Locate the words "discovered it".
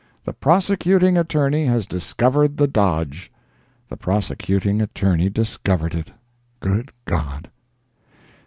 5.29-6.09